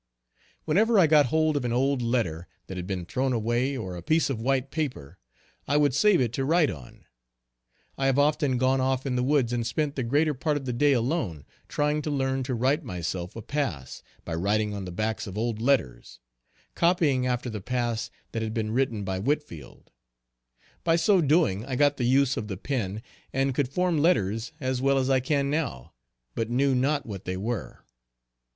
Whenever 0.65 0.97
I 0.97 1.05
got 1.05 1.27
hold 1.27 1.55
of 1.55 1.63
an 1.63 1.71
old 1.71 2.01
letter 2.01 2.47
that 2.65 2.75
had 2.75 2.87
been 2.87 3.05
thrown 3.05 3.33
away, 3.33 3.77
or 3.77 3.95
a 3.95 4.01
piece 4.01 4.31
of 4.31 4.41
white 4.41 4.71
paper, 4.71 5.19
I 5.67 5.77
would 5.77 5.93
save 5.93 6.19
it 6.19 6.33
to 6.33 6.43
write 6.43 6.71
on. 6.71 7.05
I 7.99 8.07
have 8.07 8.17
often 8.17 8.57
gone 8.57 8.81
off 8.81 9.05
in 9.05 9.15
the 9.15 9.21
woods 9.21 9.53
and 9.53 9.61
spent 9.63 9.95
the 9.95 10.01
greater 10.01 10.33
part 10.33 10.57
of 10.57 10.65
the 10.65 10.73
day 10.73 10.93
alone, 10.93 11.45
trying 11.67 12.01
to 12.01 12.09
learn 12.09 12.41
to 12.45 12.55
write 12.55 12.83
myself 12.83 13.35
a 13.35 13.43
pass, 13.43 14.01
by 14.25 14.33
writing 14.33 14.73
on 14.73 14.85
the 14.85 14.91
backs 14.91 15.27
of 15.27 15.37
old 15.37 15.61
letters; 15.61 16.19
copying 16.73 17.27
after 17.27 17.47
the 17.51 17.61
pass 17.61 18.09
that 18.31 18.41
had 18.41 18.55
been 18.55 18.71
written 18.71 19.03
by 19.03 19.19
Whitfield; 19.19 19.91
by 20.83 20.95
so 20.95 21.21
doing 21.21 21.63
I 21.63 21.75
got 21.75 21.97
the 21.97 22.05
use 22.05 22.37
of 22.37 22.47
the 22.47 22.57
pen 22.57 23.03
and 23.31 23.53
could 23.53 23.69
form 23.69 23.99
letters 23.99 24.51
as 24.59 24.81
well 24.81 24.97
as 24.97 25.11
I 25.11 25.19
can 25.19 25.51
now, 25.51 25.93
but 26.33 26.49
knew 26.49 26.73
not 26.73 27.05
what 27.05 27.25
they 27.25 27.37
were. 27.37 27.85